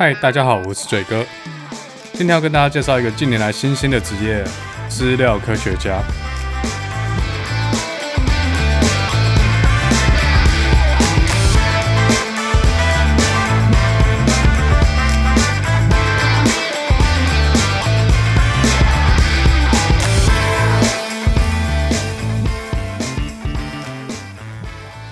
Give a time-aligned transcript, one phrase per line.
[0.00, 1.22] 嗨，大家好，我是嘴哥。
[2.14, 4.42] 今天要跟大家介绍一个近年来新兴的职业——
[4.88, 6.02] 资料科学家。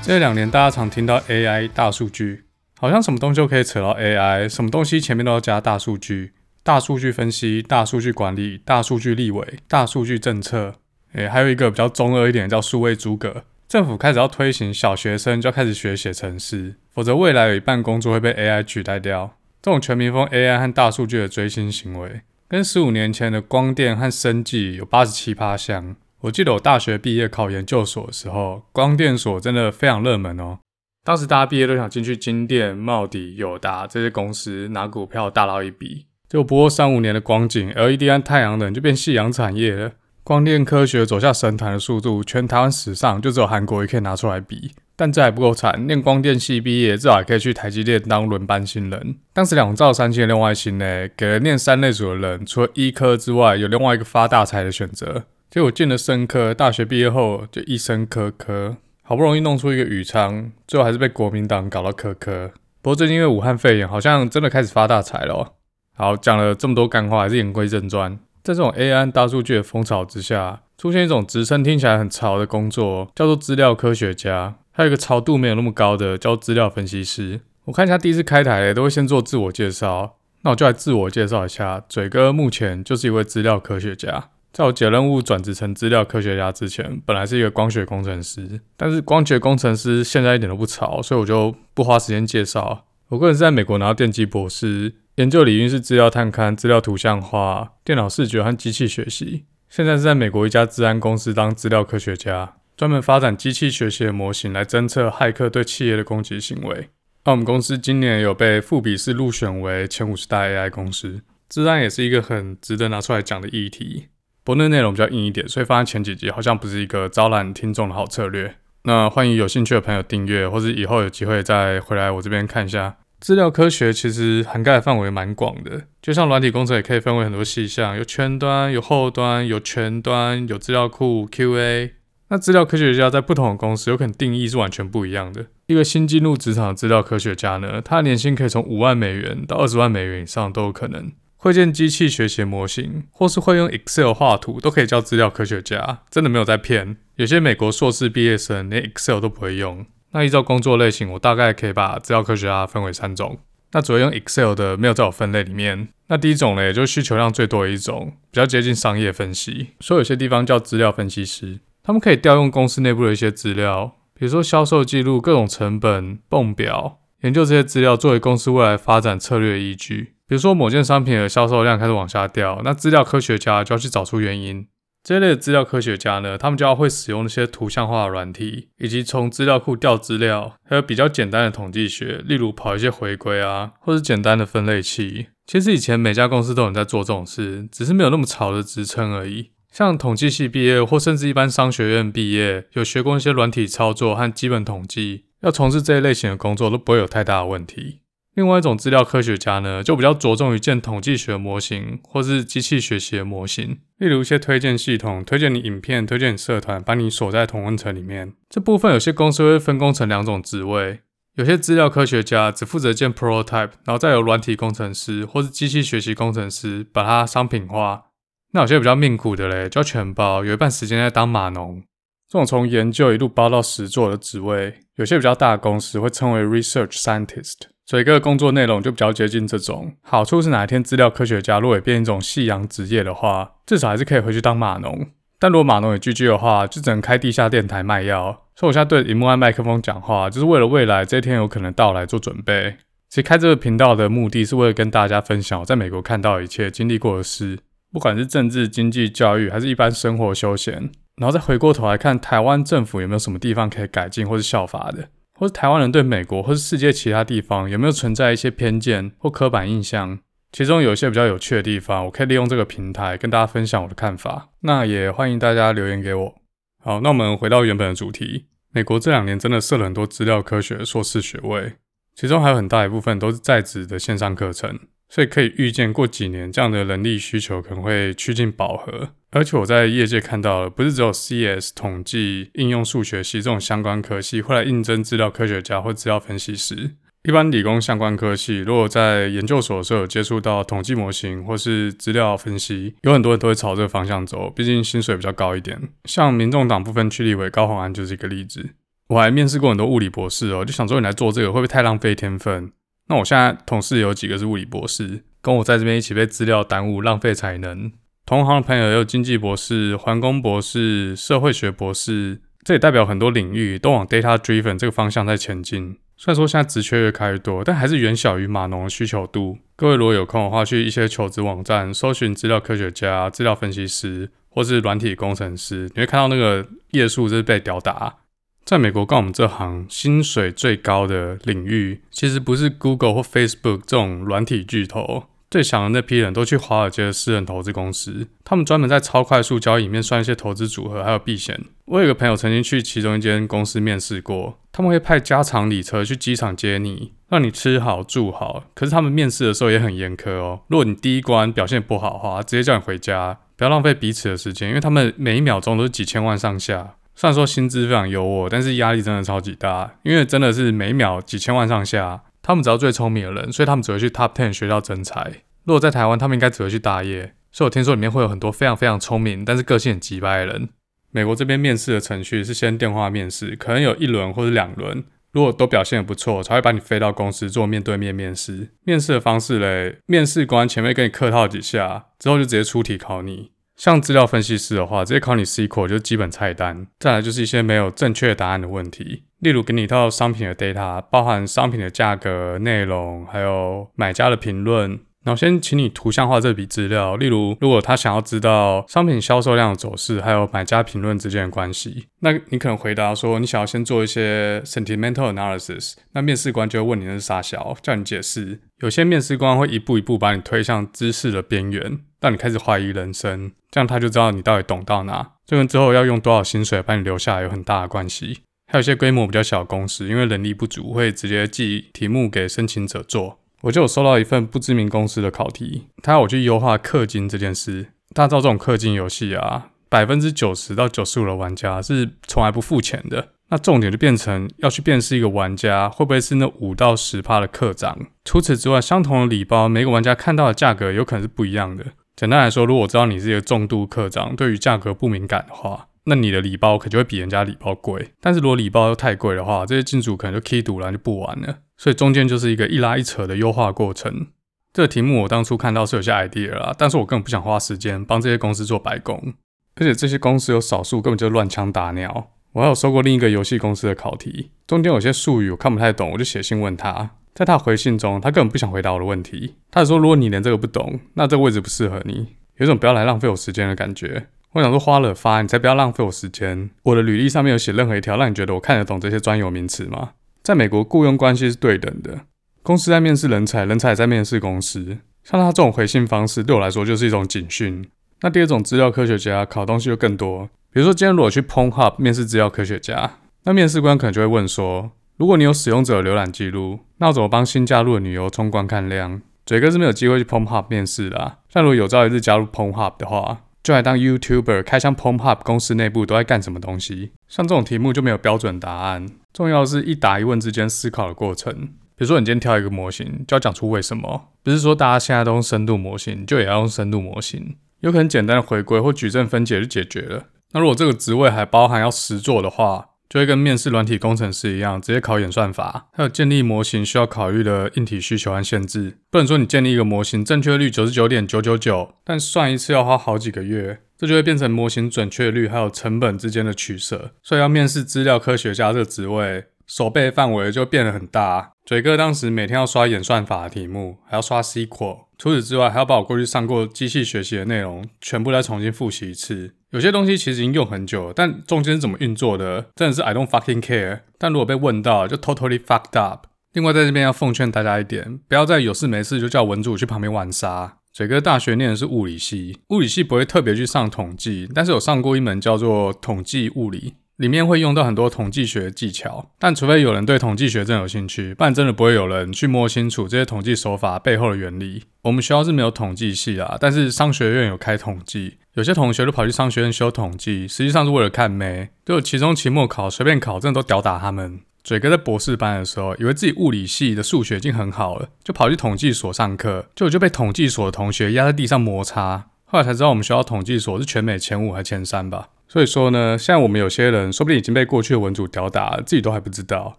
[0.01, 2.48] 这两年大家常听到 AI 大数据。
[2.81, 6.33] 好像什么东西都可以扯到 AI，什么东西前面都要加大数据、
[6.63, 10.75] 大数据分析、大数据管理、大数据立委、大数据政策。
[11.15, 13.43] 诶，还有一个比较中二一点叫数位诸葛。
[13.67, 19.37] 政府开始要推行小学生就要开始学写程式，否则未来有一半工作会被 AI 取代掉。
[19.61, 25.97] 这种全民疯 AI 和大数据的追星行为，跟十五年前的光电和生技有八十七趴像。
[26.21, 30.61] 我记得我大学毕业考研究所的时候，光电所真的非常热门哦。
[31.05, 39.93] 当时大家毕业都想进去金电、茂迪、友达这些公司拿股票大捞一笔，就不过三五年的光景，LED 和太阳能就变夕阳产业了。
[40.23, 44.73] 光电科学走下神坛的速度，全台湾史上就只有韩国也可以拿出来比。
[44.95, 49.17] 但这还不够惨，念光电系毕业，至少还可以去台积电当轮班新人。
[49.33, 55.25] 当时两兆三千的另外星呢，给了念三类组的人，除了医科之外，有另外一个发大财的选择。
[55.49, 58.77] 结果进了生科，大学毕业后就一生科科。
[59.09, 62.51] 好不容易弄出一个宇昌，最后还是被国民党搞到科科。
[62.83, 65.55] 不过最近因为武汉肺炎，好像真的开始发大财了喔。
[65.97, 68.19] 好，讲了这么多干话，还是言归正传。
[68.43, 74.57] 在这种 AI 大数据的风潮之下，出现一种职称听起来很潮的工作，叫做资料科学家。
[74.73, 77.41] 还有一个潮度没有那么高的，叫资料分析师。
[77.65, 81.83] 我看一下第一次开台都会先做自我介绍，那我就来自我介绍一下。
[81.89, 84.29] 嘴哥目前就是一位资料科学家。
[84.59, 88.61] 在我解任务转职成资料科学家之前，本来是一个光学工程师。
[88.77, 92.85] 但是光学工程师现在一点都不潮，所以我就不花时间介绍。
[93.07, 99.45] 我个人是在美国拿到电机博士，研究领域是资料探勘、资料图像化、电脑视觉和机器学习。
[99.69, 106.89] 现在是在美国一家资安公司当资料科学家，专门发展机器学习的模型来侦测骇客对企业的攻击行为。
[107.25, 111.21] 那我们公司今年有被富比士入选为前五十大 AI 公司。
[111.49, 114.09] 资安也是一个很值得拿出来讲的议题。
[114.49, 118.55] 国内内容比较硬一点，所以放在前几集好像不是一个招揽听众的好策略。
[118.85, 122.97] 那欢迎有兴趣的朋友订阅，或者以后有机会再回来我这边看一下。
[123.21, 131.91] 资料科学其实涵盖的范围蛮广的，就像软体工程也可以分为很多细项，有前端、有后端、有全端、有资料库、QA。
[132.31, 135.45] 那资料科学家在不同的公司有可能定义是完全不一样的。
[135.67, 141.13] 一个新进入职场的资料科学家呢，他的年薪可以从五万美元到二十万美元以上都有可能。
[141.39, 146.01] 会建机器学习模型，或是会用 Excel 画图，都可以叫资料科学家。
[146.11, 146.97] 真的没有在骗。
[147.15, 149.87] 有些美国硕士毕业生连 Excel 都不会用。
[150.11, 153.39] 那依照工作类型，我大概可以把资料科学家分为三种。
[153.73, 155.89] 那主要用 Excel 的没有在我分类里面。
[156.09, 159.75] 那第一种呢，也就是需求量最多的一种，比较接近商业分析。
[159.79, 170.15] 所以有些地方叫资料分析师，他们可以调用公司内部的一些资料，比如说销售记录、各种成本、泵表，研究这些资料作为公司未来发展策略的依据。
[170.27, 174.67] 比如说某件商品的销售量开始往下掉，那资料科学家就要去找出原因。
[175.03, 185.29] 这类的资料科学家呢，他们就要会使用那些图像化的软体，以及从资料库调资料，还有比较简单的统计学，例如跑一些回归啊，或是简单的分类器。
[185.47, 189.53] 其实以前每家公司都有在做这种事，只是没有那么潮的职称而已。
[189.73, 198.01] 像统计系毕业，或甚至一般商学院毕业，有学过一些软体操作和基本统计，要从事这一类型的工作都不会有太大的问题。
[198.35, 208.35] 另外一种资料科学家呢，就比较着重于建统计学模型或是机器学习的模型，例如一些推荐系统，推荐你影片，推荐你社团，把你锁在同温层里面。
[208.49, 211.01] 这部分有些公司会分工成两种职位，
[211.35, 218.05] 有些资料科学家只负责建 prototype，然后再由软体工程师或是机器学习工程师把它商品化。
[218.53, 221.83] 那有些比较命苦的嘞，就全包，有一半时间在当码农。
[222.29, 227.55] 这种从研究一路包到实作的职位，有些比较大的公司会称为 research scientist。
[227.87, 235.09] 所以各个工作内容就比较接近这种，好处是哪一天资料科学家如果也变一种夕阳职业的话，至少还是可以回去当码农。
[235.39, 238.45] 但如果码农也 GG 的话，就只能开地下电台卖药。
[238.55, 242.77] 所以我现在对荧幕和麦克风讲话，就是为了未来这一天有可能到来做准备。
[243.09, 247.59] 其实开这个频道的目的是为了跟大家分享我在美国看到一切经历过的事，
[247.91, 255.09] 不管是政治、经济、教育，还是一般生活休闲，然后再回过头来看台湾政府有没有什么地方可以改进或是效法的。
[255.35, 260.19] 或是台湾人对美国或是世界其他地方有没有存在一些偏见或刻板印象？
[260.51, 264.49] 其中有一些比较有趣的地方，我可以利用这个平台跟大家分享我的看法。
[264.63, 266.35] 那也欢迎大家留言给我。
[266.83, 268.47] 好，那我们回到原本的主题。
[268.73, 271.75] 美国这两年真的设了很多资料科学硕士学位，
[272.15, 274.79] 其中还有很大一部分都是在职的线上课程，
[275.09, 279.11] 所以可以预见过几年这样的人力需求可能会趋近饱和。
[279.31, 286.93] 而且我在业界看到了，不是只有 CS 统计、应用数学系这种相关科系会来应征资料科学家或资料分析师。
[287.25, 295.79] 一般理工相关科系，如果在研究所的时候有接触到统计模型或是资料分析，有很多人都会朝这个方向走，毕竟薪水比较高一点。
[296.05, 298.71] 像民众党部分区立委高虹安就是一个例子。
[299.09, 302.73] 我还面试过很多物理博士哦，就想说你来做这个会不会太浪费天分？
[303.09, 307.93] 那我现在同事有几个是物理博士，跟我在这边一起被资料耽误，浪费才能。
[308.29, 315.97] 同行的朋友也有经济博士、环工博士、社会学博士，这也代表很多领域都往 data driven 这个方向在前进。
[316.15, 319.57] 虽然说现在职缺越开越多，但还是远小于码农的需求度。
[319.77, 328.17] 各位如果有空的话，去一些求职网站搜寻资料科学家、资料分析师，或是软体工程师，你会看到那个页数是被吊打。
[328.63, 335.25] 在美国干我们这行，薪水最高的领域，其实不是 Google 或 Facebook 这种软体巨头。
[335.51, 341.59] 最强的那批人都去华尔街的私人投资公司，他们专门在超快速交易里面算一些投资组合，还有避险。
[341.87, 348.65] 我有个朋友曾经去其中一间公司面试过，他们会派加长礼车去机场接你，让你吃好住好。
[348.75, 356.97] 可是他们面试的时候也很严苛哦，如果你第一关表现不好的话，直接叫你回家，不要浪费彼此的时间，因为他们每一秒钟都是几千万上下。
[357.15, 362.21] 虽然说薪资非常优渥，但是压力真的超级大，因为真的是每秒几千万上下。
[362.49, 365.43] 他们只要最聪明的人，所以他们只会去 Top Ten 学校征才。
[365.65, 367.35] 如果在台湾，他们应该只会去大业。
[367.53, 370.71] 所以我听说里面会有很多非常非常聪明，但是个性很急掰的人。
[371.11, 375.05] 美国这边面试的程序是先电话面试，可能有一轮或者两轮。
[375.33, 378.71] 如果都表现的不错，才会把你飞到公司做面对面面试。
[378.85, 383.51] 面试的方式嘞，面试官前面跟你客套几下，之后就直接出题考你。
[383.79, 386.89] 像资料分析师的话，直接考你 SQL 就是基本菜单。
[386.99, 389.23] 再来就是一些没有正确答案的问题。
[389.39, 394.99] 例如给你一套商品的 data，包含商品的价格、内容，还有买家的评论。
[395.25, 397.17] 然后先请你图像化这笔资料。
[397.17, 405.95] 例如，如果他想要知道商品销售量的走势，还有买家评论之间的关系，那你可能回答说你想要先做一些 sentimental analysis。
[406.13, 408.61] 那面试官就会问你那是啥小，叫你解释。
[408.81, 413.53] 有些面试官会一步一步把你推向知识的边缘，让你开始怀疑人生。
[413.71, 415.33] 这样他就知道你到底懂到哪。
[415.45, 418.39] 这跟之后要用多少薪水把你留下来有很大的关系。
[418.71, 423.41] 还有一些规模比较小的公司，因为人力不足，会直接寄题目给申请者做。
[423.63, 427.89] 我就有收到一份不知名公司的考题，他要我去优化氪金这件事。
[428.15, 433.29] 大家知道这种氪金游戏啊，百分之九十到九十五的玩家是从来不付钱的。
[433.51, 437.99] 那重点就变成要去辨识一个玩家会不会是那五到十趴的氪长。
[438.25, 441.85] 除此之外，相同的礼包，每个玩家看到的价格有可能是不一样的。
[442.15, 445.89] 简单来说，如果我知道你是一个重度氪长，对于价格不敏感的话。
[446.09, 451.59] 那你的礼包可就会比人家礼包贵，但是如果礼包又太贵的话，这些金主可能就 key 赌了就不玩了。
[451.77, 454.29] 所以中间就是一个一拉一扯的优化过程。
[454.73, 459.35] 这个题目我当初看到是有些 idea 啦，但是我根本不想花时间帮这些公司做白工，
[459.77, 462.31] 而且这些公司有少数根本就乱枪打鸟。
[462.53, 474.29] 我还有收过另一个游戏公司的考题，中间有些术语我看不太懂，我就写信问他，在他回信中，他根本不想回答我的问题，他只说如果你连这个不懂，那这个位置不适合你，有种不要来浪费我时间的感觉。
[474.53, 476.71] 我想说花了发，你才不要浪费我时间。
[476.85, 480.13] 我的履历上面有写任何一条让你觉得我看得懂这些专有名词吗？
[480.43, 482.21] 在美国，雇佣关系是对等的，
[482.63, 484.99] 公司在面试人才，人才也在面试公司。
[485.23, 487.87] 像他这种回信方式，对我来说就是一种警讯。
[488.23, 499.21] 那第二种资料科学家考东西就更多，比如说今天如果去 Pornhub 面试资料科学家，那面试官可能就会问说：如果你有使用者浏览记录，那我怎么帮新加入的女优冲观看量？
[499.45, 501.37] 嘴哥是没有机会去 Pornhub 面试的啊。
[501.53, 507.13] 但如果有朝一日加入 Pornhub 的话，就来当 YouTuber，开箱 PompHub 公司内部都在干什么东西？
[507.29, 511.53] 像这种题目就没有标准答案，重要的是一答一问之间思考的过程。
[511.95, 514.31] 比如说，你今天挑一个模型，就要讲出为什么。
[514.43, 517.57] 不是说大家现在都用深度模型，就也要用深度模型。
[517.81, 520.29] 有可能简单的回归或矩阵分解就解决了。
[520.53, 528.99] 那如果这个职位还包含要实做的话，就会跟面试软体工程师一样，直接考演算法，还有建立模型需要考虑的硬体需求和限制。
[529.11, 537.13] 不能说你建立一个模型正确率九十九点九九九，但算一次要花好几个月，这就会变成模型准确率还有成本之间的取舍。
[537.23, 541.53] 所以要面试资料科学家这个职位，手背范围就变得很大。
[541.65, 549.55] 嘴哥当时每天要刷演算法的题目，还要刷 SQL，除此之外还要把我过去上过机器学习的内容全部再重新复习一次。
[549.71, 554.01] 有些东西其实已经用很久了，但中间是怎么运作的，真的是 I don't fucking care。
[554.19, 556.27] 但如果被问到，就 totally fucked up。
[556.55, 560.79] 另外，在这边要奉劝大家一点，不要再有事没事就叫文组去旁边玩沙。
[560.93, 566.95] 嘴哥大学念的是物理系，物理系不会特别去上统计，但是有上过一门叫做统计物理。
[567.19, 574.85] 里面会用到很多统计学技巧，但除非有人对统计学真有兴趣，不然真的不会有人去摸清楚这些统计手法背后的原理。
[575.03, 581.69] 我们学校是没有统计系啊，但是商学院有开统计，有些同学都跑去商学院修统计，实际上是为了看妹。
[581.87, 584.41] 就期中、期末考随便考，真的都屌打他们。
[584.65, 592.31] 嘴哥在博士班的时候，以为自己物理系的数学已经很好了，就跑去统计所上课，结果就被统计所的同学压在地上摩擦。
[592.47, 595.29] 后来才知道，我们学校统计所是全美前五还前三吧。
[595.47, 599.79] 所以说呢，现在我们有些人说不定已经被过去的文组屌打了，自己都还不知道。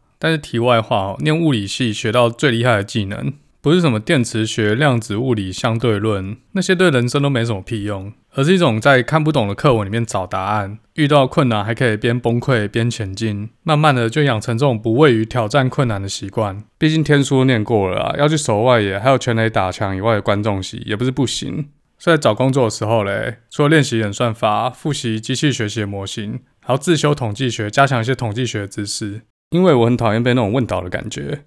[0.18, 16.64] 但是题外话哦，念物理系学到最厉害的技能，不是什么电磁学、量子物理、相对论，那些对人生都没什么屁用，而是一种在看不懂的课文里面找答案，遇到困难还可以边崩溃边前进，慢慢的就养成这种不畏于挑战困难的习惯。
[16.78, 21.68] 毕竟天书都念过了啊，要去守外野，还有全垒打墙以外的观众席，也不是不行。
[21.98, 29.24] 所以在找工作的时候嘞，除了练习演算法、复习机器学习模型，还要自修统计学，加强一些统计学的知识。
[29.50, 31.42] 因为我很讨厌被那种问倒的感觉。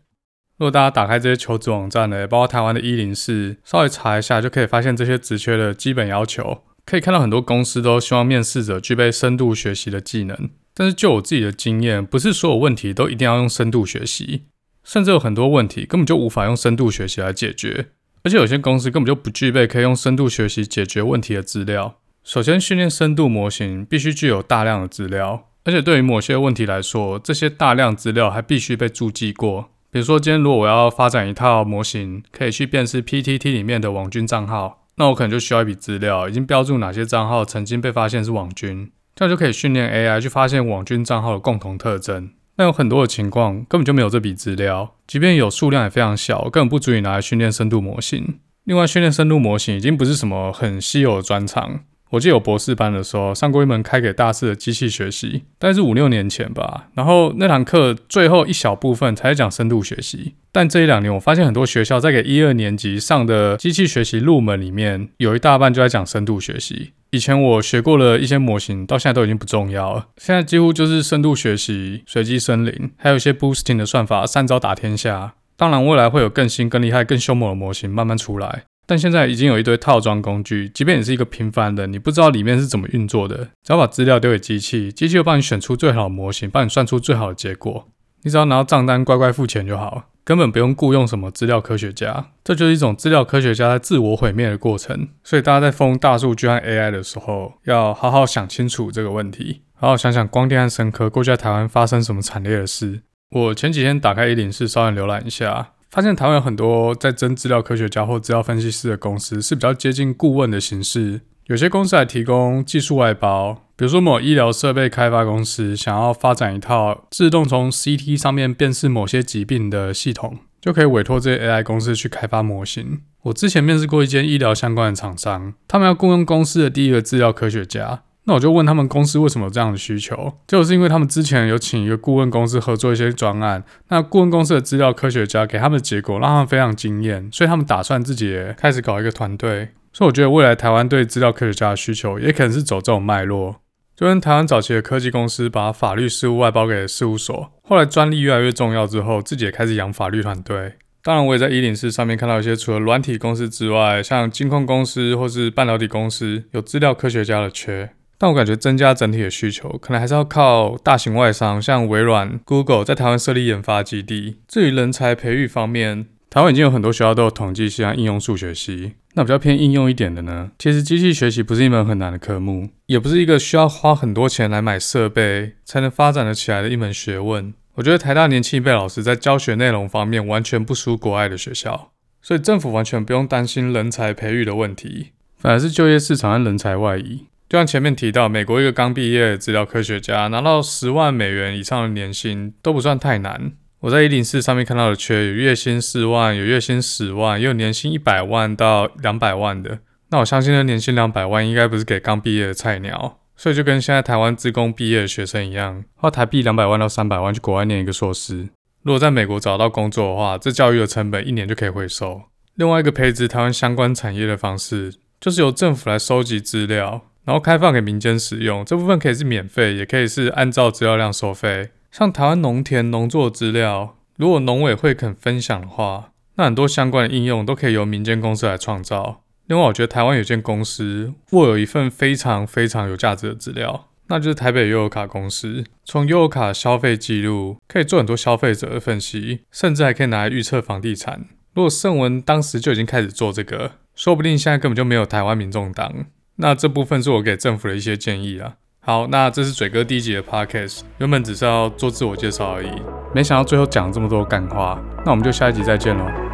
[0.59, 6.62] 如果大家打开这些求职网站呢，包括台湾的一零四，稍微查一下就可以发现这些职缺的基本要求。
[6.85, 10.50] 可以看到很多公司都希望面试者具备深度学习的技能。
[10.75, 14.44] 但是就我自己的经验，不是所有问题都一定要用深度学习，
[14.82, 17.88] 甚至有很多问题根本就无法用深度学习来解决。
[18.25, 21.99] 而且有些公司根本就不具备可以用深度学习解决问题的资料。
[22.23, 29.72] 首先，训练深度模型必须具有大量的资料，而且对于某些问题来说，这些大量资料还必须被注记过。
[29.92, 42.30] 比如说，今天如果我要发展一套模型，可以去辨识 PTT 里面的网军账号，那我可能就需要一笔资料，已经标注哪些账号曾经被发现是网军，这样就可以训练 AI 去发现网军账号的共同特征。
[42.56, 48.38] 那有很多的情况根本就没有这笔资料，即便有数量也非常小，根本不足以拿来训练深度模型。
[48.64, 51.80] 另外，训练深度模型已经不是什么很稀有的专长。
[52.12, 56.88] 我记得有博士班的时候上过一门开给大四的机器学习，但是五六年前吧。
[56.95, 66.92] 然后那堂课最后一小部分才讲深度学习，但这一两年我发现很多学校在给一二年级上的机器学习入门里面，有一大半就在讲深度学习。
[67.12, 70.09] 以前我学过的一些模型，到现在都已经不重要了。
[70.19, 75.33] 现在几乎就是深度学习、随机森林，还有一些 boosting 的算法，三招打天下。
[75.57, 78.64] 当然，未来会有更新、更厉害、更凶猛的模型慢慢出来。
[78.92, 87.88] 但现在已经有一堆套装工具，即便你是一个平凡的，你不知道里面是怎么运作的，只要把资料丢给机器，机器就帮你选出最好的模型，帮你算出最好的结果。
[88.20, 90.11] 你只要拿到账单，乖乖付钱就好。
[90.25, 95.08] 根本不用雇佣什么资料科学家，这就是一种资料科学家在自我毁灭的过程。
[95.25, 103.00] 所以大家在封大数据和 AI 的时候，要好好想清楚这个问题，好好想想光电和生科过去在台湾发生什么惨烈的事。
[103.30, 111.20] 我前几天打开一零四，稍微浏览一下，发现台湾有很多在征资料科学家或资料分析师的公司，是比较接近顾问的形式。
[111.49, 123.02] 有些公司还提供技术外包，比如说某医疗设备开发公司想要发展一套自动从 CT 上面辨识某些疾病的系统，就可以委托这些 AI 公司去开发模型。
[123.25, 139.71] 我之前面试过一间医疗相关的厂商，他们要雇佣公司的第一个资料科学家，那我就问他们公司为什么有这样的需求，就是因为他们之前有请一个顾问公司合作一些专案，那顾问公司的资料科学家给他们的结果让他们非常惊艳，所以他们打算自己也开始搞一个团队。
[139.93, 143.57] 所以我觉得未来台湾对资料科学家的需求也可能是走这种脉络，
[143.97, 150.75] 就跟台湾早期的科技公司把法律事务外包给事务所，后来专利越来越重要之后，自己也开始养法律团队。
[151.02, 157.91] 当然，我也在一零四上面看到一些除了软体公司之外，像金控公司或是半导体公司有资料科学家的缺，
[158.23, 164.37] 但我感觉增加整体的需求，可能还是要靠大型外商，像微软、Google 在台湾设立研发基地。
[164.47, 168.93] 至于人才培育方面，台湾已经有很多学校都有统计系和应用数学系。
[169.14, 170.52] 那比较偏应用一点的呢？
[170.57, 177.52] 其实机器学习不是一门很难的科目，也不是一个需要花很多钱来买设备才能发展得起来的一门学问。
[177.75, 181.91] 我觉得台大年轻一辈老师在教学内容方面完全不输国外的学校，
[182.23, 187.26] 所以政府完全不用担心人才培育的问题，反而是就业市场和人才外移。
[187.52, 193.52] 就像前面提到，美国一个刚毕业的资料科学家拿到十万美元以上的年薪都不算太难。
[193.80, 199.80] 我在一零四上面看到的缺，有月薪四万，有月薪十万，也有年薪一百万到两百万的。
[200.09, 208.49] 那我相信，那年薪两百万应该不是给刚毕业的菜鸟，所以就跟现在台湾资工毕业的学生一样，花台币两百万到三百万去国外念一个硕士。
[208.82, 212.23] 如果在美国找到工作的话，这教育的成本一年就可以回收。
[212.54, 218.64] 另外一个培植台湾相关产业的方式，就是由政府来收集资料，然后开放给民间使用。
[218.64, 221.71] 这部分可以是免费，也可以是按照资料量收费。
[221.91, 229.23] 像台湾农田农作资料，如果农委会肯分享的话，那很多相关的应用都可以由民间公司来创造。
[229.47, 235.64] 另外，我觉得台湾有间公司握有一份非常非常有价值的资料，那就是台北悠游卡公司。
[235.85, 241.26] 从悠游卡消费记录可以做很多消费者的分析，甚至还可以拿来预测房地产。
[241.55, 246.07] 如果盛文当时就已经开始做这个，说不定现在根本就没有台湾民众党。
[246.36, 248.54] 那这部分是我给政府的一些建议啊。
[248.80, 252.70] 好，那这是嘴哥第一集的 podcast，原本只是要做自我介绍而已，
[253.14, 254.82] 没想到最后讲了这么多干话。
[255.04, 256.31] 那我们就下一集再见喽。